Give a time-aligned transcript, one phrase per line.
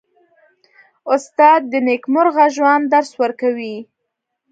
[1.13, 3.75] استاد د نېکمرغه ژوند درس ورکوي.